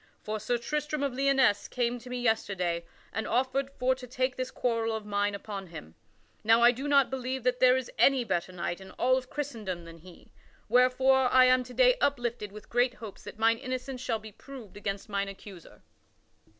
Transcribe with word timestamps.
For 0.23 0.39
Sir 0.39 0.57
Tristram 0.57 1.03
of 1.03 1.13
Lyonesse 1.13 1.67
came 1.67 1.99
to 1.99 2.09
me 2.09 2.19
yesterday, 2.19 2.85
and 3.13 3.27
offered 3.27 3.69
for 3.77 3.93
to 3.93 4.07
take 4.07 4.35
this 4.35 4.49
quarrel 4.49 4.95
of 4.95 5.05
mine 5.05 5.35
upon 5.35 5.67
him. 5.67 5.93
Now 6.43 6.63
I 6.63 6.71
do 6.71 6.87
not 6.87 7.11
believe 7.11 7.43
that 7.43 7.59
there 7.59 7.77
is 7.77 7.91
any 7.99 8.23
better 8.23 8.51
knight 8.51 8.81
in 8.81 8.89
all 8.93 9.15
of 9.15 9.29
Christendom 9.29 9.85
than 9.85 9.99
he, 9.99 10.31
wherefore 10.67 11.31
I 11.31 11.45
am 11.45 11.63
to 11.65 11.73
day 11.75 11.97
uplifted 12.01 12.51
with 12.51 12.67
great 12.67 12.95
hopes 12.95 13.23
that 13.25 13.37
mine 13.37 13.59
innocence 13.59 14.01
shall 14.01 14.17
be 14.17 14.31
proved 14.31 14.75
against 14.75 15.07
mine 15.07 15.27
accuser." 15.27 15.83